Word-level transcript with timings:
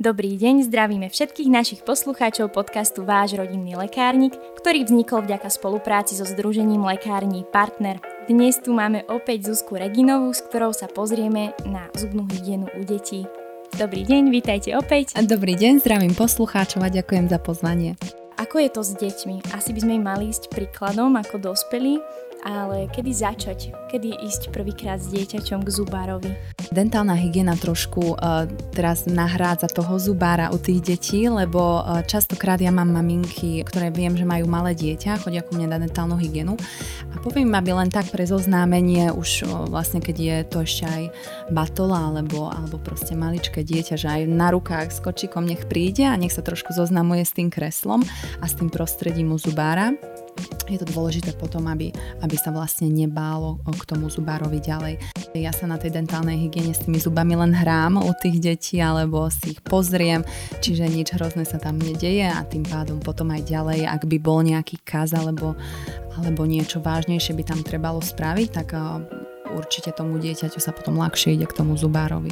Dobrý 0.00 0.32
deň, 0.40 0.64
zdravíme 0.64 1.12
všetkých 1.12 1.52
našich 1.52 1.80
poslucháčov 1.84 2.56
podcastu 2.56 3.04
Váš 3.04 3.36
rodinný 3.36 3.76
lekárnik, 3.76 4.32
ktorý 4.56 4.88
vznikol 4.88 5.28
vďaka 5.28 5.52
spolupráci 5.52 6.16
so 6.16 6.24
Združením 6.24 6.88
Lekární 6.88 7.44
Partner. 7.44 8.00
Dnes 8.24 8.56
tu 8.64 8.72
máme 8.72 9.04
opäť 9.12 9.52
Zuzku 9.52 9.76
Reginovú, 9.76 10.32
s 10.32 10.40
ktorou 10.40 10.72
sa 10.72 10.88
pozrieme 10.88 11.52
na 11.68 11.92
zubnú 11.92 12.24
hygienu 12.32 12.72
u 12.72 12.82
detí. 12.88 13.28
Dobrý 13.76 14.08
deň, 14.08 14.32
vítajte 14.32 14.72
opäť. 14.72 15.20
Dobrý 15.20 15.52
deň, 15.52 15.84
zdravím 15.84 16.16
poslucháčov 16.16 16.80
a 16.80 16.88
ďakujem 16.88 17.28
za 17.28 17.36
pozvanie. 17.36 18.00
Ako 18.40 18.56
je 18.56 18.72
to 18.72 18.80
s 18.80 18.96
deťmi? 18.96 19.52
Asi 19.52 19.76
by 19.76 19.84
sme 19.84 20.00
im 20.00 20.04
mali 20.08 20.32
ísť 20.32 20.48
príkladom 20.48 21.12
ako 21.20 21.52
dospelí, 21.52 22.00
ale 22.44 22.88
kedy 22.88 23.10
začať? 23.12 23.58
Kedy 23.92 24.24
ísť 24.24 24.54
prvýkrát 24.54 25.00
s 25.00 25.12
dieťaťom 25.12 25.60
k 25.64 25.68
zubárovi? 25.68 26.30
Dentálna 26.70 27.18
hygiena 27.18 27.58
trošku 27.58 28.14
uh, 28.14 28.46
teraz 28.72 29.04
nahrádza 29.04 29.68
toho 29.68 29.98
zubára 29.98 30.54
u 30.54 30.58
tých 30.60 30.80
detí, 30.80 31.26
lebo 31.26 31.82
uh, 31.82 32.00
častokrát 32.06 32.62
ja 32.62 32.70
mám 32.70 32.94
maminky, 32.94 33.60
ktoré 33.66 33.90
viem, 33.90 34.14
že 34.14 34.28
majú 34.28 34.46
malé 34.46 34.72
dieťa, 34.78 35.26
chodia 35.26 35.42
ku 35.42 35.58
mne 35.58 35.74
na 35.74 35.78
dentálnu 35.82 36.16
hygienu 36.16 36.54
a 37.10 37.14
poviem 37.20 37.52
aby 37.52 37.74
len 37.74 37.90
tak 37.90 38.08
pre 38.08 38.24
zoznámenie, 38.24 39.10
už 39.10 39.48
uh, 39.48 39.66
vlastne 39.66 39.98
keď 39.98 40.16
je 40.16 40.36
to 40.46 40.58
ešte 40.62 40.84
aj 40.86 41.02
batola 41.50 42.14
alebo, 42.14 42.48
alebo 42.48 42.78
proste 42.78 43.18
maličké 43.18 43.66
dieťa, 43.66 43.94
že 43.98 44.08
aj 44.08 44.22
na 44.30 44.54
rukách 44.54 44.94
s 44.94 45.02
kočikom 45.02 45.44
nech 45.44 45.66
príde 45.66 46.06
a 46.06 46.14
nech 46.14 46.32
sa 46.32 46.40
trošku 46.40 46.72
zoznamuje 46.72 47.26
s 47.26 47.34
tým 47.34 47.50
kreslom 47.50 48.00
a 48.38 48.44
s 48.46 48.54
tým 48.54 48.70
prostredím 48.70 49.34
u 49.34 49.38
zubára 49.40 49.92
je 50.70 50.78
to 50.78 50.86
dôležité 50.86 51.34
potom, 51.34 51.66
aby, 51.66 51.90
aby 52.22 52.36
sa 52.38 52.54
vlastne 52.54 52.86
nebálo 52.88 53.58
k 53.66 53.82
tomu 53.84 54.06
zubárovi 54.06 54.62
ďalej. 54.62 54.94
Ja 55.34 55.54
sa 55.54 55.66
na 55.66 55.78
tej 55.78 55.94
dentálnej 55.94 56.38
hygiene 56.46 56.74
s 56.74 56.86
tými 56.86 56.98
zubami 56.98 57.38
len 57.38 57.54
hrám 57.54 58.02
u 58.02 58.12
tých 58.18 58.42
detí 58.42 58.78
alebo 58.82 59.30
si 59.30 59.58
ich 59.58 59.60
pozriem, 59.62 60.26
čiže 60.58 60.86
nič 60.90 61.14
hrozné 61.14 61.46
sa 61.46 61.58
tam 61.58 61.78
nedeje 61.78 62.26
a 62.26 62.42
tým 62.46 62.66
pádom 62.66 62.98
potom 62.98 63.30
aj 63.30 63.46
ďalej, 63.46 63.86
ak 63.86 64.02
by 64.06 64.18
bol 64.18 64.42
nejaký 64.42 64.82
kaz 64.82 65.14
alebo, 65.14 65.54
alebo 66.18 66.42
niečo 66.46 66.82
vážnejšie 66.82 67.34
by 67.34 67.44
tam 67.46 67.60
trebalo 67.62 68.02
spraviť, 68.02 68.48
tak 68.50 68.74
určite 69.50 69.90
tomu 69.94 70.18
dieťaťu 70.22 70.62
sa 70.62 70.70
potom 70.70 70.98
ľahšie 70.98 71.34
ide 71.34 71.46
k 71.46 71.56
tomu 71.58 71.74
zubárovi. 71.74 72.30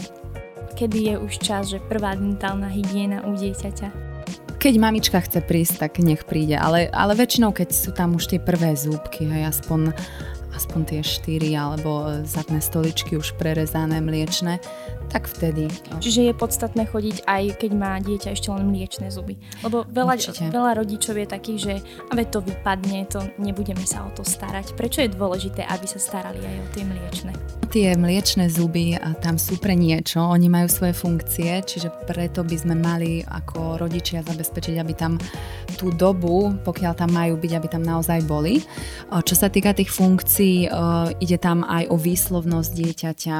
Kedy 0.78 0.98
je 1.10 1.14
už 1.18 1.32
čas, 1.42 1.74
že 1.74 1.82
prvá 1.82 2.14
dentálna 2.14 2.70
hygiena 2.70 3.26
u 3.26 3.34
dieťaťa? 3.34 4.07
Keď 4.58 4.74
mamička 4.82 5.22
chce 5.22 5.38
prísť, 5.38 5.86
tak 5.86 6.02
nech 6.02 6.26
príde. 6.26 6.58
Ale, 6.58 6.90
ale 6.90 7.14
väčšinou, 7.14 7.54
keď 7.54 7.68
sú 7.70 7.90
tam 7.94 8.18
už 8.18 8.34
tie 8.34 8.40
prvé 8.42 8.74
zúbky, 8.74 9.22
hej, 9.30 9.54
aspoň 9.54 9.94
aspoň 10.54 10.80
tie 10.84 11.00
štyri 11.04 11.52
alebo 11.56 12.22
zadné 12.24 12.60
stoličky 12.62 13.16
už 13.16 13.36
prerezané 13.36 14.00
mliečne, 14.00 14.60
tak 15.08 15.24
vtedy. 15.28 15.72
No. 15.88 16.00
Čiže 16.04 16.28
je 16.28 16.34
podstatné 16.36 16.84
chodiť 16.88 17.24
aj 17.24 17.64
keď 17.64 17.70
má 17.72 17.96
dieťa 18.00 18.36
ešte 18.36 18.52
len 18.52 18.68
mliečne 18.68 19.08
zuby. 19.08 19.40
Lebo 19.64 19.88
veľa, 19.88 20.20
veľa 20.52 20.72
rodičov 20.84 21.16
je 21.16 21.26
takých, 21.28 21.58
že 21.58 21.74
aby 22.12 22.22
to 22.28 22.44
vypadne, 22.44 23.08
to 23.08 23.24
nebudeme 23.40 23.84
sa 23.88 24.04
o 24.04 24.10
to 24.12 24.20
starať. 24.24 24.76
Prečo 24.76 25.04
je 25.04 25.12
dôležité, 25.12 25.64
aby 25.64 25.86
sa 25.88 25.96
starali 25.96 26.40
aj 26.44 26.56
o 26.60 26.66
tie 26.76 26.84
mliečne? 26.84 27.32
Tie 27.68 27.88
mliečne 27.96 28.48
zuby 28.48 28.96
tam 29.20 29.36
sú 29.36 29.60
pre 29.60 29.76
niečo, 29.76 30.24
oni 30.24 30.48
majú 30.48 30.72
svoje 30.72 30.96
funkcie, 30.96 31.60
čiže 31.60 31.92
preto 32.08 32.40
by 32.40 32.56
sme 32.56 32.72
mali 32.76 33.20
ako 33.20 33.76
rodičia 33.76 34.24
zabezpečiť, 34.24 34.80
aby 34.80 34.92
tam 34.96 35.20
tú 35.76 35.92
dobu, 35.92 36.56
pokiaľ 36.64 36.92
tam 36.96 37.12
majú 37.12 37.36
byť, 37.36 37.52
aby 37.52 37.68
tam 37.68 37.84
naozaj 37.84 38.24
boli. 38.24 38.64
Čo 39.12 39.34
sa 39.36 39.52
týka 39.52 39.76
tých 39.76 39.92
funkcií, 39.92 40.37
ide 41.18 41.38
tam 41.42 41.66
aj 41.66 41.90
o 41.90 41.96
výslovnosť 41.98 42.70
dieťaťa, 42.70 43.36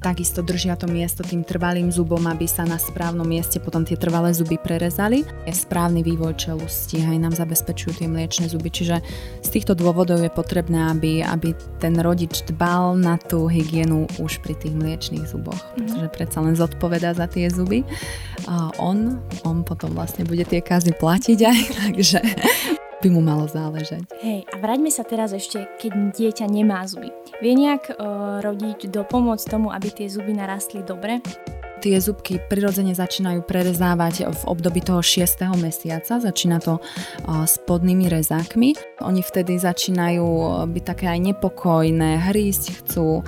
takisto 0.00 0.44
držia 0.44 0.76
to 0.76 0.84
miesto 0.88 1.24
tým 1.24 1.44
trvalým 1.44 1.88
zubom, 1.88 2.20
aby 2.28 2.44
sa 2.44 2.68
na 2.68 2.76
správnom 2.76 3.24
mieste 3.24 3.56
potom 3.56 3.84
tie 3.84 3.96
trvalé 3.96 4.36
zuby 4.36 4.60
prerezali. 4.60 5.24
Je 5.48 5.54
správny 5.54 6.04
vývoj 6.04 6.36
čelusti, 6.36 7.00
aj 7.00 7.18
nám 7.18 7.34
zabezpečujú 7.36 8.02
tie 8.02 8.08
mliečne 8.08 8.46
zuby, 8.52 8.68
čiže 8.68 9.00
z 9.40 9.48
týchto 9.48 9.72
dôvodov 9.72 10.20
je 10.20 10.32
potrebné, 10.32 10.92
aby, 10.92 11.24
aby 11.24 11.56
ten 11.80 11.96
rodič 11.98 12.44
dbal 12.44 13.00
na 13.00 13.16
tú 13.16 13.48
hygienu 13.48 14.04
už 14.20 14.44
pri 14.44 14.54
tých 14.58 14.76
mliečných 14.76 15.28
zuboch, 15.28 15.60
pretože 15.76 16.08
predsa 16.12 16.38
len 16.44 16.54
zodpoveda 16.56 17.16
za 17.16 17.26
tie 17.28 17.48
zuby. 17.48 17.84
A 18.48 18.74
on, 18.76 19.22
on 19.46 19.64
potom 19.64 19.96
vlastne 19.96 20.28
bude 20.28 20.44
tie 20.44 20.60
kazy 20.60 20.92
platiť 20.96 21.38
aj, 21.40 21.60
takže 21.88 22.18
by 23.02 23.08
mu 23.10 23.18
malo 23.18 23.50
záležať. 23.50 24.06
Hej, 24.22 24.46
a 24.46 24.62
vráťme 24.62 24.86
sa 24.94 25.02
teraz 25.02 25.34
ešte, 25.34 25.66
keď 25.82 26.14
dieťa 26.14 26.46
nemá 26.46 26.86
zuby. 26.86 27.10
Vie 27.42 27.58
nejak 27.58 27.98
uh, 27.98 28.38
rodič 28.38 28.86
dopomôcť 28.86 29.50
tomu, 29.50 29.74
aby 29.74 29.90
tie 29.90 30.06
zuby 30.06 30.30
narastli 30.30 30.86
dobre? 30.86 31.18
Tie 31.82 31.98
zubky 31.98 32.38
prirodzene 32.38 32.94
začínajú 32.94 33.42
prerezávať 33.42 34.30
v 34.30 34.42
období 34.46 34.78
toho 34.86 35.02
6. 35.02 35.26
mesiaca, 35.58 36.22
začína 36.22 36.62
to 36.62 36.78
spodnými 37.26 38.06
rezákmi. 38.06 39.02
Oni 39.02 39.18
vtedy 39.26 39.58
začínajú 39.58 40.22
byť 40.70 40.84
také 40.86 41.10
aj 41.10 41.18
nepokojné, 41.34 42.22
hrísť 42.30 42.64
chcú, 42.78 43.26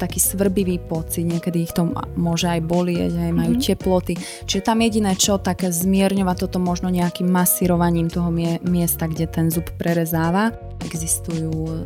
taký 0.00 0.16
svrbivý 0.16 0.80
pocit, 0.80 1.28
niekedy 1.28 1.68
ich 1.68 1.76
to 1.76 1.92
môže 2.16 2.48
aj 2.48 2.64
bolieť, 2.64 3.12
aj 3.12 3.32
majú 3.36 3.52
mm-hmm. 3.60 3.68
teploty. 3.76 4.14
Čiže 4.48 4.64
tam 4.64 4.80
jediné 4.80 5.12
čo, 5.20 5.36
tak 5.36 5.68
zmierňovať 5.68 6.48
toto 6.48 6.56
možno 6.56 6.88
nejakým 6.88 7.28
masírovaním 7.28 8.08
toho 8.08 8.32
miesta, 8.64 9.04
kde 9.04 9.28
ten 9.28 9.52
zub 9.52 9.68
prerezáva. 9.76 10.56
Existujú 10.80 11.84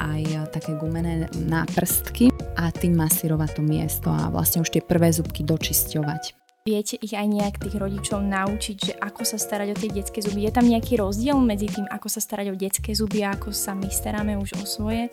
aj 0.00 0.52
také 0.56 0.72
gumené 0.80 1.28
náprstky 1.36 2.32
a 2.58 2.74
tým 2.74 2.98
masírovať 2.98 3.54
to 3.54 3.62
miesto 3.62 4.10
a 4.10 4.26
vlastne 4.34 4.66
už 4.66 4.74
tie 4.74 4.82
prvé 4.82 5.14
zubky 5.14 5.46
dočisťovať. 5.46 6.47
Viete 6.68 7.00
ich 7.00 7.16
aj 7.16 7.24
nejak 7.24 7.64
tých 7.64 7.80
rodičov 7.80 8.20
naučiť, 8.28 8.76
že 8.76 8.92
ako 9.00 9.24
sa 9.24 9.40
starať 9.40 9.72
o 9.72 9.76
tie 9.80 9.88
detské 9.88 10.20
zuby? 10.20 10.44
Je 10.44 10.52
tam 10.52 10.68
nejaký 10.68 11.00
rozdiel 11.00 11.40
medzi 11.40 11.64
tým, 11.64 11.88
ako 11.88 12.12
sa 12.12 12.20
starať 12.20 12.52
o 12.52 12.60
detské 12.60 12.92
zuby 12.92 13.24
a 13.24 13.32
ako 13.32 13.56
sa 13.56 13.72
my 13.72 13.88
staráme 13.88 14.36
už 14.36 14.52
o 14.60 14.64
svoje? 14.68 15.08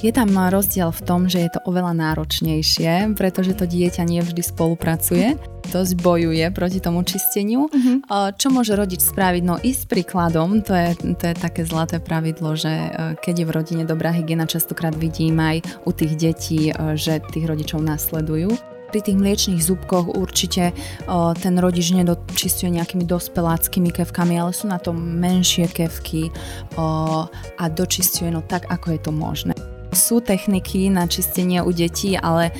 Je 0.00 0.08
tam 0.08 0.32
rozdiel 0.32 0.88
v 0.88 1.04
tom, 1.04 1.28
že 1.28 1.44
je 1.44 1.52
to 1.52 1.60
oveľa 1.68 1.92
náročnejšie, 1.92 3.12
pretože 3.12 3.52
to 3.60 3.68
dieťa 3.68 4.08
nie 4.08 4.24
vždy 4.24 4.40
spolupracuje, 4.40 5.36
dosť 5.68 6.00
bojuje 6.00 6.48
proti 6.48 6.80
tomu 6.80 7.04
čisteniu. 7.04 7.68
Uh-huh. 7.68 8.32
Čo 8.32 8.48
môže 8.48 8.72
rodič 8.72 9.04
spraviť? 9.04 9.42
No 9.44 9.60
ísť 9.60 9.84
príkladom, 9.84 10.64
to 10.64 10.72
je, 10.72 10.96
to 11.12 11.24
je 11.28 11.34
také 11.44 11.68
zlaté 11.68 12.00
pravidlo, 12.00 12.56
že 12.56 12.72
e, 12.72 12.88
keď 13.20 13.34
je 13.36 13.48
v 13.48 13.52
rodine 13.52 13.84
dobrá 13.84 14.16
hygiena, 14.16 14.48
častokrát 14.48 14.96
vidím 14.96 15.36
aj 15.44 15.60
u 15.84 15.92
tých 15.92 16.16
detí, 16.16 16.72
e, 16.72 16.96
že 16.96 17.20
tých 17.20 17.44
rodičov 17.44 17.84
nasledujú 17.84 18.73
pri 18.94 19.02
tých 19.02 19.18
mliečných 19.18 19.58
zúbkoch 19.58 20.14
určite 20.14 20.70
o, 21.10 21.34
ten 21.34 21.58
rodič 21.58 21.90
nedočistuje 21.90 22.70
nejakými 22.70 23.02
dospeláckými 23.02 23.90
kevkami, 23.90 24.38
ale 24.38 24.54
sú 24.54 24.70
na 24.70 24.78
to 24.78 24.94
menšie 24.94 25.66
kevky 25.66 26.30
o, 26.78 27.26
a 27.26 27.64
dočistuje 27.66 28.30
no 28.30 28.38
tak, 28.38 28.70
ako 28.70 28.94
je 28.94 29.00
to 29.02 29.10
možné. 29.10 29.54
Sú 29.90 30.22
techniky 30.22 30.94
na 30.94 31.10
čistenie 31.10 31.58
u 31.58 31.74
detí, 31.74 32.14
ale 32.14 32.54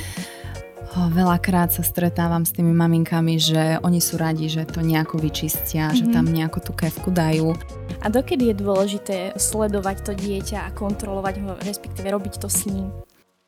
Veľakrát 0.94 1.74
sa 1.74 1.82
stretávam 1.82 2.46
s 2.46 2.54
tými 2.54 2.70
maminkami, 2.70 3.34
že 3.34 3.82
oni 3.82 3.98
sú 3.98 4.14
radi, 4.14 4.46
že 4.46 4.62
to 4.62 4.78
nejako 4.78 5.18
vyčistia, 5.18 5.90
mm-hmm. 5.90 5.98
že 5.98 6.04
tam 6.14 6.30
nejako 6.30 6.70
tú 6.70 6.70
kevku 6.70 7.10
dajú. 7.10 7.50
A 7.98 8.06
dokedy 8.06 8.54
je 8.54 8.62
dôležité 8.62 9.16
sledovať 9.34 10.06
to 10.06 10.12
dieťa 10.14 10.62
a 10.62 10.70
kontrolovať 10.70 11.34
ho, 11.42 11.58
respektíve 11.66 12.06
robiť 12.14 12.38
to 12.38 12.46
s 12.46 12.70
ním? 12.70 12.94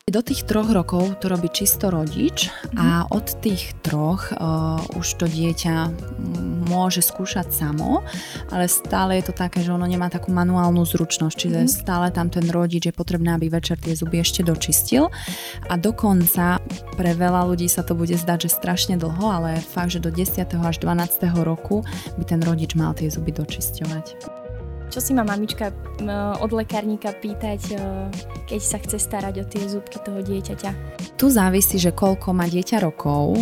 Do 0.06 0.22
tých 0.22 0.46
troch 0.46 0.70
rokov 0.70 1.18
to 1.18 1.26
robí 1.26 1.50
čisto 1.50 1.90
rodič 1.90 2.46
a 2.78 3.10
od 3.10 3.26
tých 3.42 3.74
troch 3.82 4.30
uh, 4.30 4.78
už 4.94 5.18
to 5.18 5.26
dieťa 5.26 5.90
môže 6.70 7.02
skúšať 7.02 7.50
samo, 7.50 8.06
ale 8.54 8.70
stále 8.70 9.18
je 9.18 9.26
to 9.26 9.34
také, 9.34 9.66
že 9.66 9.74
ono 9.74 9.82
nemá 9.82 10.06
takú 10.06 10.30
manuálnu 10.30 10.86
zručnosť, 10.86 11.34
čiže 11.34 11.58
mm-hmm. 11.58 11.78
stále 11.82 12.14
tam 12.14 12.30
ten 12.30 12.46
rodič 12.46 12.86
je 12.86 12.94
potrebné, 12.94 13.34
aby 13.34 13.50
večer 13.50 13.82
tie 13.82 13.98
zuby 13.98 14.22
ešte 14.22 14.46
dočistil 14.46 15.10
a 15.66 15.74
dokonca 15.74 16.62
pre 16.94 17.10
veľa 17.10 17.42
ľudí 17.50 17.66
sa 17.66 17.82
to 17.82 17.98
bude 17.98 18.14
zdať, 18.14 18.46
že 18.46 18.62
strašne 18.62 18.94
dlho, 19.02 19.26
ale 19.26 19.58
fakt, 19.58 19.90
že 19.90 19.98
do 19.98 20.14
10. 20.14 20.38
až 20.46 20.76
12. 20.86 21.18
roku 21.42 21.82
by 22.14 22.22
ten 22.22 22.38
rodič 22.46 22.78
mal 22.78 22.94
tie 22.94 23.10
zuby 23.10 23.34
dočisťovať. 23.34 24.35
Čo 24.96 25.04
si 25.04 25.12
má 25.12 25.28
mamička 25.28 25.76
od 26.40 26.56
lekárnika 26.56 27.12
pýtať, 27.12 27.60
e, 27.68 27.76
keď 28.48 28.60
sa 28.64 28.80
chce 28.80 28.96
starať 28.96 29.34
o 29.36 29.44
tie 29.44 29.68
zúbky 29.68 30.00
toho 30.00 30.24
dieťaťa? 30.24 30.72
Tu 31.20 31.28
závisí, 31.28 31.76
že 31.76 31.92
koľko 31.92 32.32
má 32.32 32.48
dieťa 32.48 32.80
rokov, 32.80 33.36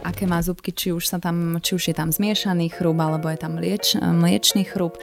aké 0.00 0.24
má 0.24 0.40
zúbky, 0.40 0.72
či 0.72 0.96
už, 0.96 1.04
sa 1.04 1.20
tam, 1.20 1.60
či 1.60 1.76
už 1.76 1.92
je 1.92 1.94
tam 2.00 2.08
zmiešaný 2.08 2.72
chrúb, 2.72 2.96
alebo 2.96 3.28
je 3.28 3.36
tam 3.36 3.60
mlieč, 3.60 3.92
mliečný 4.00 4.64
chrúb. 4.64 4.96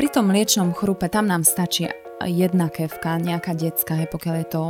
Pri 0.00 0.08
tom 0.08 0.32
mliečnom 0.32 0.72
chrupe 0.72 1.12
tam 1.12 1.28
nám 1.28 1.44
stačí 1.44 1.92
jedna 2.26 2.66
kevka, 2.72 3.20
nejaká 3.22 3.54
detská, 3.54 3.94
je, 4.02 4.06
pokiaľ 4.10 4.34
je 4.42 4.46
to, 4.50 4.62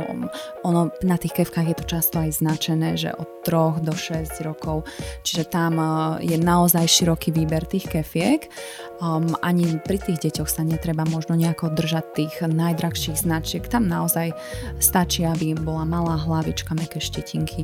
ono, 0.61 0.93
na 1.01 1.17
tých 1.17 1.41
kevkách 1.41 1.67
je 1.73 1.77
to 1.77 1.85
často 1.87 2.15
aj 2.21 2.37
značené, 2.37 2.93
že 2.99 3.09
od 3.15 3.25
3 3.47 3.81
do 3.81 3.93
6 3.95 4.45
rokov, 4.45 4.85
čiže 5.25 5.49
tam 5.49 5.79
je 6.19 6.37
naozaj 6.37 6.85
široký 6.85 7.33
výber 7.33 7.65
tých 7.65 7.89
kefiek. 7.89 8.51
Um, 8.99 9.31
ani 9.39 9.79
pri 9.79 9.97
tých 9.97 10.27
deťoch 10.27 10.49
sa 10.51 10.67
netreba 10.67 11.07
možno 11.07 11.39
nejako 11.39 11.71
držať 11.71 12.05
tých 12.13 12.35
najdrahších 12.43 13.23
značiek, 13.23 13.63
tam 13.65 13.87
naozaj 13.87 14.35
stačí, 14.83 15.23
aby 15.23 15.55
bola 15.55 15.87
malá 15.87 16.19
hlavička, 16.19 16.75
meké 16.75 16.99
štetinky. 16.99 17.63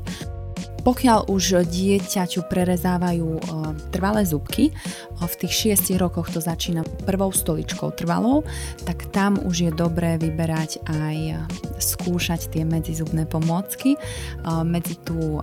Pokiaľ 0.86 1.34
už 1.34 1.66
dieťaťu 1.66 2.46
prerezávajú 2.46 3.30
uh, 3.42 3.42
trvalé 3.90 4.22
zubky, 4.22 4.70
uh, 4.70 5.26
v 5.26 5.34
tých 5.42 5.82
6 5.82 5.98
rokoch 5.98 6.30
to 6.30 6.38
začína 6.38 6.86
prvou 7.10 7.34
stoličkou 7.34 7.90
trvalou, 7.98 8.46
tak 8.86 9.10
tam 9.10 9.42
už 9.42 9.56
je 9.66 9.72
dobré 9.74 10.22
vyberať 10.22 10.86
aj 10.86 11.18
uh, 11.34 11.38
skúšať 11.82 12.54
tie 12.54 12.62
medzizubné 12.62 13.26
pomôcky 13.26 13.98
medzi 14.64 14.96
tú 15.02 15.42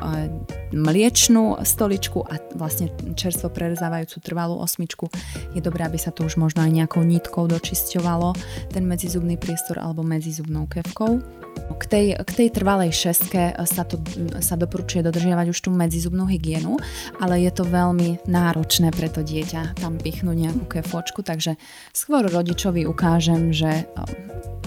mliečnú 0.72 1.60
stoličku 1.62 2.24
a 2.24 2.40
vlastne 2.56 2.90
čerstvo 3.14 3.52
prerezávajúcu 3.52 4.16
trvalú 4.24 4.58
osmičku. 4.58 5.12
Je 5.52 5.60
dobré, 5.60 5.84
aby 5.84 6.00
sa 6.00 6.10
to 6.10 6.24
už 6.26 6.40
možno 6.40 6.64
aj 6.64 6.72
nejakou 6.72 7.04
nitkou 7.04 7.44
dočisťovalo, 7.46 8.34
ten 8.72 8.88
medzizubný 8.88 9.36
priestor 9.36 9.78
alebo 9.78 10.00
medzizubnou 10.02 10.66
kevkou. 10.66 11.20
K 11.52 11.84
tej, 11.84 12.06
k 12.16 12.30
tej 12.32 12.48
trvalej 12.48 12.96
šeske 12.96 13.52
sa, 13.68 13.84
to, 13.84 14.00
sa 14.40 14.56
doporučuje 14.56 15.04
dodržiavať 15.04 15.52
už 15.52 15.58
tú 15.60 15.68
medzizubnú 15.68 16.24
hygienu, 16.24 16.80
ale 17.20 17.44
je 17.44 17.52
to 17.52 17.68
veľmi 17.68 18.24
náročné 18.24 18.88
pre 18.92 19.12
to 19.12 19.20
dieťa 19.20 19.76
tam 19.76 20.00
pichnúť 20.00 20.36
nejakú 20.48 20.64
kefočku, 20.80 21.20
takže 21.20 21.60
skôr 21.92 22.24
rodičovi 22.24 22.88
ukážem, 22.88 23.52
že 23.52 23.84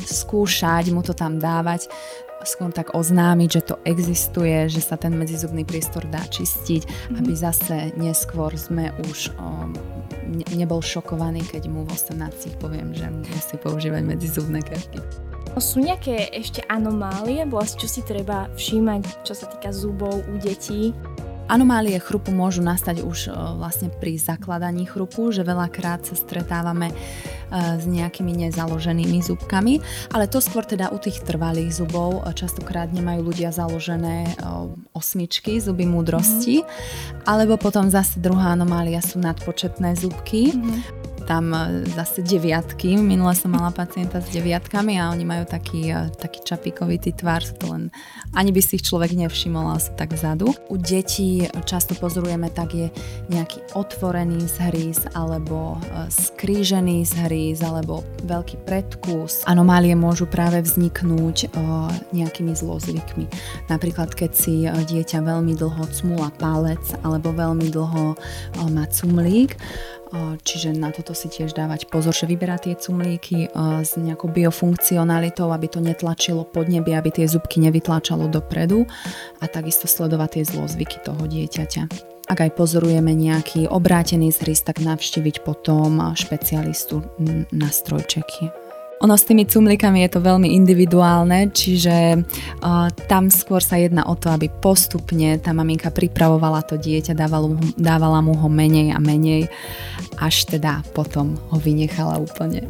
skúšať 0.06 0.94
mu 0.94 1.01
to 1.01 1.18
tam 1.18 1.42
dávať, 1.42 1.90
skôr 2.47 2.69
tak 2.71 2.94
oznámiť, 2.94 3.50
že 3.50 3.62
to 3.62 3.75
existuje, 3.83 4.69
že 4.69 4.81
sa 4.81 4.95
ten 4.95 5.13
medzizubný 5.18 5.65
priestor 5.65 6.06
dá 6.09 6.21
čistiť, 6.25 6.83
mm-hmm. 6.86 7.18
aby 7.19 7.31
zase 7.33 7.75
neskôr 7.97 8.53
sme 8.56 8.94
už 9.09 9.33
um, 9.38 9.74
ne, 10.30 10.45
nebol 10.53 10.80
šokovaný, 10.81 11.44
keď 11.45 11.68
mu 11.69 11.86
v 11.86 11.94
18 11.94 12.62
poviem, 12.62 12.94
že 12.94 13.09
musí 13.09 13.56
používať 13.59 14.01
medzizubné 14.06 14.62
kevky. 14.62 15.01
Sú 15.56 15.80
nejaké 15.80 16.36
ešte 16.36 16.59
anomálie, 16.68 17.47
vlastne 17.47 17.80
čo 17.80 17.88
si 17.88 18.01
treba 18.03 18.51
všímať, 18.59 19.24
čo 19.24 19.31
sa 19.31 19.48
týka 19.48 19.71
zubov 19.71 20.19
u 20.27 20.36
detí? 20.36 20.91
Anomálie 21.45 22.01
chrupu 22.01 22.33
môžu 22.33 22.65
nastať 22.65 23.06
už 23.06 23.30
e, 23.30 23.31
vlastne 23.62 23.94
pri 23.94 24.18
zakladaní 24.18 24.89
chrupu, 24.89 25.30
že 25.30 25.45
veľakrát 25.45 26.01
sa 26.01 26.18
stretávame 26.18 26.89
e, 26.89 26.95
s 27.77 27.86
nejakými 27.86 28.33
nezaloženými 28.50 29.21
zubkami, 29.21 29.77
ale 30.09 30.25
to 30.25 30.42
skôr 30.42 30.65
teda 30.65 30.89
u 30.89 30.97
tých 30.97 31.21
trvalých 31.21 31.86
zubov. 31.86 32.25
E, 32.25 32.33
častokrát 32.33 32.89
nemajú 32.89 33.30
ľudia 33.30 33.53
založené 33.53 34.33
osmičky, 34.97 35.62
zuby 35.62 35.86
múdrosti, 35.86 36.65
mm-hmm. 36.65 37.30
alebo 37.30 37.62
potom 37.62 37.94
zase 37.94 38.18
druhá 38.18 38.57
anomália 38.57 39.06
sú 39.06 39.21
nadpočetné 39.21 39.94
zubky. 40.01 40.50
Mm-hmm 40.50 41.05
tam 41.25 41.51
e, 41.51 41.83
zase 41.92 42.22
deviatky. 42.22 42.95
Minule 42.95 43.33
som 43.33 43.51
mala 43.51 43.74
pacienta 43.74 44.22
s 44.22 44.30
deviatkami 44.30 45.01
a 45.01 45.10
oni 45.10 45.25
majú 45.25 45.44
taký, 45.50 45.89
e, 45.89 46.13
taký 46.13 46.45
čapíkovitý 46.45 47.18
tvar, 47.18 47.42
to 47.42 47.74
len 47.74 47.89
ani 48.38 48.54
by 48.54 48.62
si 48.62 48.77
ich 48.77 48.86
človek 48.86 49.18
nevšimol, 49.18 49.74
ale 49.74 49.81
sú 49.81 49.92
tak 49.98 50.13
vzadu. 50.13 50.54
U 50.69 50.75
detí 50.77 51.44
často 51.66 51.98
pozorujeme, 51.98 52.54
tak 52.54 52.77
je 52.77 52.88
nejaký 53.33 53.74
otvorený 53.74 54.45
zhríz 54.45 55.10
alebo 55.18 55.81
e, 55.81 56.07
skrížený 56.13 57.04
zhríz 57.04 57.66
alebo 57.66 58.06
veľký 58.24 58.62
predkus. 58.63 59.42
Anomálie 59.50 59.98
môžu 59.98 60.30
práve 60.30 60.62
vzniknúť 60.62 61.51
nejakými 62.13 62.54
zlozvykmi. 62.54 63.25
Napríklad, 63.72 64.13
keď 64.13 64.31
si 64.36 64.66
dieťa 64.66 65.24
veľmi 65.24 65.57
dlho 65.57 65.83
cmula 65.89 66.30
palec 66.38 66.81
alebo 67.01 67.31
veľmi 67.33 67.72
dlho 67.72 68.18
má 68.69 68.86
cumlík, 68.92 69.57
čiže 70.46 70.75
na 70.75 70.94
toto 70.94 71.13
si 71.13 71.30
tiež 71.31 71.56
dávať 71.56 71.88
pozor, 71.90 72.13
že 72.13 72.30
vyberá 72.30 72.57
tie 72.60 72.78
cumlíky 72.78 73.50
s 73.81 73.98
nejakou 73.98 74.30
biofunkcionalitou, 74.30 75.50
aby 75.50 75.68
to 75.69 75.80
netlačilo 75.81 76.46
pod 76.46 76.69
nebi, 76.69 76.94
aby 76.94 77.10
tie 77.12 77.25
zubky 77.30 77.62
nevytlačalo 77.62 78.28
dopredu 78.28 78.86
a 79.40 79.46
takisto 79.46 79.88
sledovať 79.90 80.42
tie 80.42 80.44
zlozvyky 80.46 80.98
toho 81.06 81.24
dieťaťa. 81.25 82.13
Ak 82.25 82.42
aj 82.42 82.57
pozorujeme 82.57 83.13
nejaký 83.13 83.69
obrátený 83.69 84.34
zhrys, 84.34 84.66
tak 84.66 84.81
navštíviť 84.81 85.46
potom 85.46 86.02
špecialistu 86.18 87.06
na 87.54 87.69
strojčeky. 87.69 88.64
Ono 89.06 89.13
s 89.13 89.30
tými 89.30 89.46
cumlikami 89.46 90.02
je 90.02 90.18
to 90.18 90.25
veľmi 90.25 90.50
individuálne, 90.57 91.54
čiže 91.54 92.25
uh, 92.25 92.90
tam 93.06 93.30
skôr 93.30 93.62
sa 93.62 93.78
jedná 93.78 94.02
o 94.10 94.18
to, 94.18 94.34
aby 94.34 94.50
postupne 94.50 95.38
tá 95.38 95.54
maminka 95.54 95.94
pripravovala 95.94 96.66
to 96.66 96.74
dieťa, 96.81 97.13
dávala, 97.13 97.54
dávala 97.78 98.25
mu 98.25 98.34
ho 98.34 98.50
menej 98.50 98.98
a 98.98 99.00
menej, 99.00 99.46
až 100.18 100.50
teda 100.50 100.81
potom 100.98 101.38
ho 101.54 101.62
vynechala 101.62 102.18
úplne. 102.18 102.66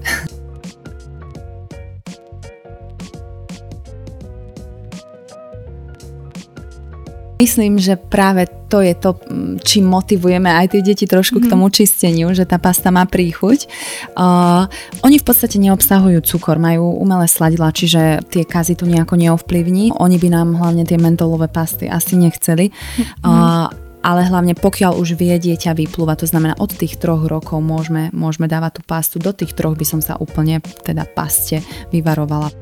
Myslím, 7.36 7.76
že 7.76 8.00
práve 8.00 8.48
to 8.72 8.80
je 8.80 8.96
to, 8.96 9.20
čím 9.60 9.92
motivujeme 9.92 10.48
aj 10.48 10.72
tie 10.72 10.82
deti 10.82 11.04
trošku 11.04 11.40
mm-hmm. 11.40 11.44
k 11.44 11.50
mhm. 11.50 11.54
tomu 11.54 11.66
čisteniu, 11.68 12.28
že 12.32 12.48
tá 12.48 12.56
pasta 12.56 12.90
má 12.96 13.04
príchuť. 13.04 13.68
Uh, 14.16 14.72
oni 15.04 15.20
v 15.20 15.26
podstate 15.26 15.60
neobsahujú 15.60 16.24
cukor, 16.24 16.56
majú 16.58 16.96
umelé 16.96 17.28
sladidla, 17.28 17.76
čiže 17.76 18.24
tie 18.32 18.48
kazy 18.48 18.80
tu 18.80 18.88
nejako 18.88 19.20
neovplyvní. 19.20 20.00
Oni 20.00 20.16
by 20.16 20.28
nám 20.32 20.56
hlavne 20.56 20.88
tie 20.88 20.96
mentolové 20.96 21.52
pasty 21.52 21.92
asi 21.92 22.16
nechceli. 22.16 22.72
Mm-hmm. 22.72 23.28
Uh, 23.28 23.68
ale 24.06 24.22
hlavne 24.22 24.54
pokiaľ 24.54 25.02
už 25.02 25.18
vie 25.18 25.34
dieťa 25.34 25.74
vyplúva, 25.74 26.14
to 26.14 26.30
znamená 26.30 26.54
od 26.62 26.70
tých 26.70 27.02
troch 27.02 27.26
rokov 27.26 27.58
môžeme, 27.58 28.14
môžeme 28.14 28.46
dávať 28.46 28.78
tú 28.78 28.82
pastu, 28.86 29.18
do 29.18 29.34
tých 29.34 29.58
troch 29.58 29.74
by 29.74 29.82
som 29.82 29.98
sa 29.98 30.14
úplne 30.22 30.62
teda 30.62 31.10
paste 31.10 31.66
vyvarovala 31.90 32.54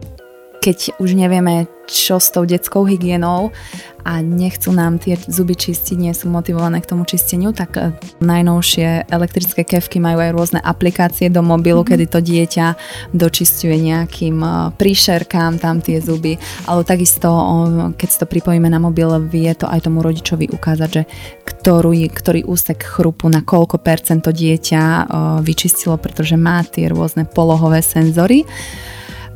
keď 0.63 0.95
už 1.03 1.19
nevieme, 1.19 1.67
čo 1.91 2.23
s 2.23 2.31
tou 2.31 2.47
detskou 2.47 2.87
hygienou 2.87 3.51
a 4.07 4.23
nechcú 4.23 4.71
nám 4.71 4.95
tie 4.95 5.19
zuby 5.19 5.59
čistiť, 5.59 5.99
nie 5.99 6.15
sú 6.15 6.31
motivované 6.31 6.79
k 6.79 6.87
tomu 6.87 7.03
čisteniu, 7.03 7.51
tak 7.51 7.75
e, 7.75 7.91
najnovšie 8.23 9.11
elektrické 9.11 9.67
kevky 9.67 9.99
majú 9.99 10.23
aj 10.23 10.31
rôzne 10.31 10.59
aplikácie 10.63 11.27
do 11.27 11.43
mobilu, 11.43 11.83
mm-hmm. 11.83 11.99
kedy 11.99 12.05
to 12.07 12.19
dieťa 12.23 12.67
dočistuje 13.11 13.75
nejakým 13.75 14.39
e, 14.39 14.51
príšerkám 14.79 15.59
tam 15.59 15.83
tie 15.83 15.99
zuby, 15.99 16.39
ale 16.63 16.87
takisto, 16.87 17.27
keď 17.99 18.07
si 18.07 18.17
to 18.23 18.27
pripojíme 18.27 18.71
na 18.71 18.79
mobil, 18.79 19.19
vie 19.27 19.51
to 19.51 19.67
aj 19.67 19.83
tomu 19.83 19.99
rodičovi 19.99 20.47
ukázať, 20.47 20.89
že 20.91 21.03
ktorý, 21.43 22.07
ktorý 22.07 22.47
úsek 22.47 22.79
chrupu 22.79 23.27
na 23.27 23.43
koľko 23.43 23.83
percent 23.83 24.23
to 24.23 24.31
dieťa 24.31 24.83
e, 24.83 25.03
vyčistilo, 25.43 25.99
pretože 25.99 26.39
má 26.39 26.63
tie 26.63 26.87
rôzne 26.87 27.27
polohové 27.27 27.83
senzory. 27.83 28.47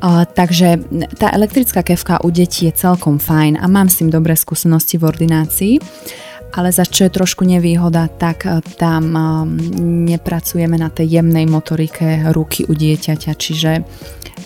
Takže 0.02 0.86
tá 1.18 1.34
elektrická 1.34 1.82
kevka 1.82 2.22
u 2.22 2.30
detí 2.30 2.70
je 2.70 2.74
celkom 2.78 3.18
fajn 3.18 3.58
a 3.58 3.66
mám 3.66 3.90
s 3.90 3.98
tým 3.98 4.14
dobré 4.14 4.38
skúsenosti 4.38 5.02
v 5.02 5.10
ordinácii. 5.10 5.76
Ale 6.48 6.72
za 6.72 6.88
čo 6.88 7.06
je 7.06 7.12
trošku 7.12 7.44
nevýhoda, 7.44 8.08
tak 8.08 8.48
e, 8.48 8.64
tam 8.80 9.04
um, 9.12 9.52
nepracujeme 10.08 10.80
na 10.80 10.88
tej 10.88 11.20
jemnej 11.20 11.44
motorike 11.44 12.24
ruky 12.32 12.64
u 12.64 12.72
dieťaťa, 12.72 13.32
čiže 13.36 13.84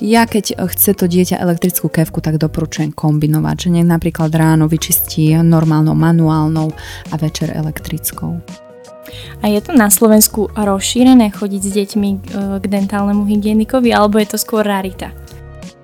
ja 0.01 0.25
keď 0.25 0.65
chce 0.65 0.97
to 0.97 1.05
dieťa 1.05 1.37
elektrickú 1.37 1.93
kevku, 1.93 2.17
tak 2.17 2.41
doporučujem 2.41 2.89
kombinovať, 2.97 3.55
že 3.55 3.69
nech 3.69 3.85
napríklad 3.85 4.33
ráno 4.33 4.65
vyčistí 4.65 5.37
normálnou 5.45 5.93
manuálnou 5.93 6.73
a 7.13 7.15
večer 7.21 7.53
elektrickou. 7.53 8.41
A 9.41 9.45
je 9.53 9.61
to 9.61 9.77
na 9.77 9.93
Slovensku 9.93 10.49
rozšírené 10.57 11.29
chodiť 11.29 11.61
s 11.61 11.71
deťmi 11.85 12.09
e, 12.09 12.17
k 12.57 12.65
dentálnemu 12.65 13.29
hygienikovi, 13.29 13.93
alebo 13.93 14.17
je 14.17 14.27
to 14.33 14.37
skôr 14.41 14.65
rarita? 14.65 15.20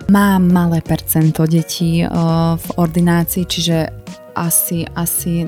Mám 0.08 0.56
malé 0.56 0.80
percento 0.80 1.44
detí 1.44 2.00
v 2.56 2.68
ordinácii, 2.80 3.44
čiže 3.44 3.78
asi, 4.38 4.86
asi 4.96 5.44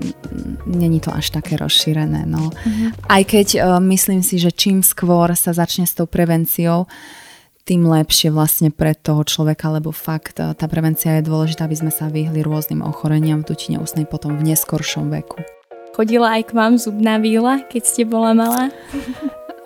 není 0.65 0.99
to 0.99 1.13
až 1.13 1.29
také 1.29 1.55
rozšírené. 1.55 2.25
No. 2.25 2.49
Uh-huh. 2.49 2.89
Aj 3.05 3.21
keď 3.21 3.47
uh, 3.61 3.77
myslím 3.79 4.25
si, 4.25 4.41
že 4.41 4.49
čím 4.49 4.81
skôr 4.81 5.31
sa 5.37 5.53
začne 5.53 5.85
s 5.85 5.93
tou 5.93 6.09
prevenciou, 6.09 6.89
tým 7.69 7.85
lepšie 7.85 8.33
vlastne 8.33 8.73
pre 8.73 8.97
toho 8.97 9.21
človeka, 9.21 9.69
lebo 9.69 9.93
fakt 9.93 10.41
tá 10.41 10.65
prevencia 10.65 11.21
je 11.21 11.29
dôležitá, 11.29 11.69
aby 11.69 11.77
sme 11.77 11.93
sa 11.93 12.09
vyhli 12.09 12.41
rôznym 12.41 12.81
ochoreniam 12.81 13.45
v 13.45 13.53
dutine 13.53 13.77
ústnej 13.77 14.09
potom 14.09 14.33
v 14.41 14.49
neskoršom 14.49 15.13
veku. 15.13 15.45
Chodila 15.93 16.41
aj 16.41 16.49
k 16.49 16.51
vám 16.57 16.81
zubná 16.81 17.21
víla, 17.21 17.61
keď 17.69 17.83
ste 17.85 18.03
bola 18.09 18.33
malá? 18.33 18.73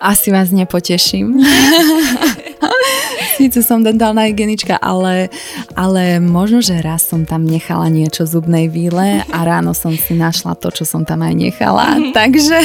Asi 0.04 0.28
vás 0.28 0.52
nepoteším. 0.52 1.40
Síce 3.40 3.62
som 3.66 3.82
dentálna 3.82 4.30
hygienička, 4.30 4.78
ale, 4.78 5.28
ale 5.74 6.22
možno, 6.22 6.62
že 6.62 6.78
raz 6.78 7.06
som 7.06 7.26
tam 7.26 7.42
nechala 7.44 7.90
niečo 7.90 8.24
zubnej 8.24 8.70
výle 8.70 9.26
a 9.26 9.38
ráno 9.42 9.74
som 9.74 9.94
si 9.94 10.14
našla 10.14 10.54
to, 10.58 10.70
čo 10.70 10.86
som 10.86 11.02
tam 11.02 11.24
aj 11.26 11.34
nechala. 11.34 11.98
Takže, 12.14 12.58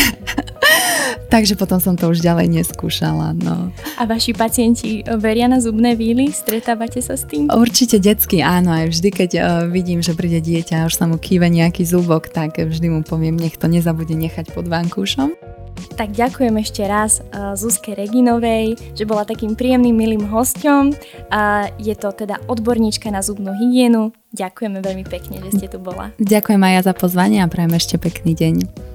takže 1.34 1.54
potom 1.58 1.82
som 1.82 1.98
to 1.98 2.12
už 2.12 2.22
ďalej 2.22 2.62
neskúšala. 2.62 3.34
No. 3.40 3.74
A 3.98 4.04
vaši 4.06 4.38
pacienti 4.38 5.02
veria 5.18 5.50
na 5.50 5.58
zubné 5.58 5.98
výly? 5.98 6.30
Stretávate 6.30 7.02
sa 7.02 7.18
s 7.18 7.26
tým? 7.26 7.50
Určite 7.50 7.98
detsky 7.98 8.46
áno. 8.46 8.72
Aj 8.72 8.86
vždy, 8.88 9.10
keď 9.10 9.32
uh, 9.36 9.44
vidím, 9.66 10.06
že 10.06 10.14
príde 10.14 10.40
dieťa 10.40 10.86
a 10.86 10.88
už 10.88 10.96
sa 10.96 11.10
mu 11.10 11.18
kýve 11.18 11.50
nejaký 11.50 11.82
zubok, 11.84 12.30
tak 12.30 12.62
vždy 12.62 12.88
mu 12.94 13.02
poviem, 13.02 13.36
nech 13.36 13.58
to 13.58 13.66
nezabude 13.66 14.14
nechať 14.14 14.54
pod 14.54 14.70
vankúšom. 14.70 15.49
Tak 16.00 16.16
ďakujem 16.16 16.56
ešte 16.64 16.80
raz 16.88 17.20
uh, 17.20 17.60
Zuzke 17.60 17.92
Reginovej, 17.92 18.96
že 18.96 19.04
bola 19.04 19.28
takým 19.28 19.52
príjemným, 19.52 19.92
milým 19.92 20.32
hosťom. 20.32 20.96
Je 21.76 21.92
to 22.00 22.16
teda 22.16 22.40
odborníčka 22.48 23.12
na 23.12 23.20
zubnú 23.20 23.52
hygienu. 23.52 24.16
Ďakujeme 24.32 24.80
veľmi 24.80 25.04
pekne, 25.04 25.44
že 25.44 25.60
ste 25.60 25.68
tu 25.68 25.76
bola. 25.76 26.16
Ďakujem 26.24 26.62
aj 26.64 26.72
ja 26.72 26.82
za 26.88 26.94
pozvanie 26.96 27.44
a 27.44 27.52
prajem 27.52 27.76
ešte 27.76 28.00
pekný 28.00 28.32
deň. 28.32 28.89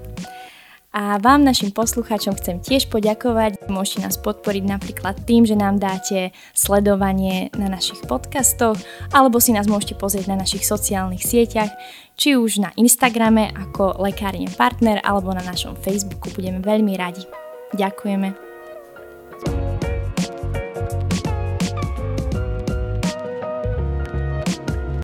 A 0.94 1.18
vám, 1.18 1.42
našim 1.42 1.74
poslucháčom, 1.74 2.38
chcem 2.38 2.62
tiež 2.62 2.86
poďakovať. 2.86 3.66
Môžete 3.66 4.06
nás 4.06 4.14
podporiť 4.14 4.62
napríklad 4.62 5.26
tým, 5.26 5.42
že 5.42 5.58
nám 5.58 5.82
dáte 5.82 6.30
sledovanie 6.54 7.50
na 7.58 7.66
našich 7.66 7.98
podcastoch, 8.06 8.78
alebo 9.10 9.42
si 9.42 9.50
nás 9.50 9.66
môžete 9.66 9.98
pozrieť 9.98 10.30
na 10.30 10.38
našich 10.38 10.62
sociálnych 10.62 11.26
sieťach, 11.26 11.74
či 12.14 12.38
už 12.38 12.62
na 12.62 12.70
Instagrame 12.78 13.50
ako 13.50 13.98
Lekárne 13.98 14.46
Partner, 14.54 15.02
alebo 15.02 15.34
na 15.34 15.42
našom 15.42 15.74
Facebooku. 15.74 16.30
Budeme 16.30 16.62
veľmi 16.62 16.94
radi. 16.94 17.26
Ďakujeme. 17.74 18.53